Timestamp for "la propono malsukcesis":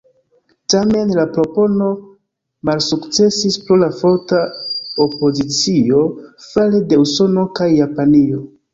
1.19-3.59